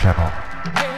[0.00, 0.97] Channel.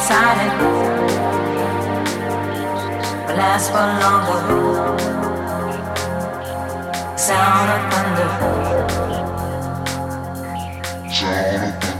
[0.00, 0.52] Excited,
[3.28, 4.40] will last for longer.
[7.18, 8.30] Sound of thunder.
[11.12, 11.99] Sound of thunder.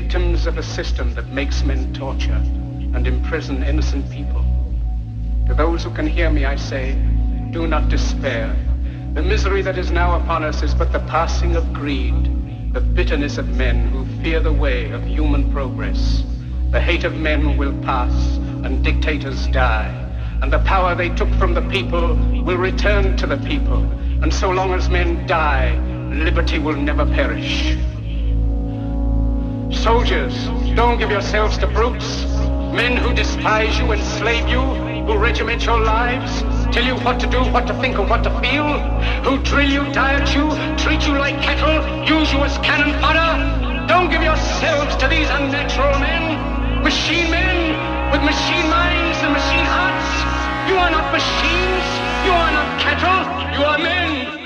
[0.00, 2.32] Victims of a system that makes men torture
[2.94, 4.42] and imprison innocent people.
[5.46, 6.94] To those who can hear me, I say,
[7.50, 8.56] do not despair.
[9.12, 13.36] The misery that is now upon us is but the passing of greed, the bitterness
[13.36, 16.24] of men who fear the way of human progress.
[16.70, 19.94] The hate of men will pass and dictators die
[20.40, 23.82] and the power they took from the people will return to the people.
[24.22, 25.76] And so long as men die,
[26.08, 27.76] liberty will never perish.
[29.82, 30.34] Soldiers,
[30.76, 32.26] don't give yourselves to brutes,
[32.76, 37.42] men who despise you, enslave you, who regiment your lives, tell you what to do,
[37.50, 38.78] what to think, and what to feel,
[39.24, 40.44] who drill you, diet you,
[40.76, 43.86] treat you like cattle, use you as cannon fodder.
[43.88, 50.68] Don't give yourselves to these unnatural men, machine men with machine minds and machine hearts.
[50.68, 51.88] You are not machines.
[52.26, 53.58] You are not cattle.
[53.58, 54.39] You are men.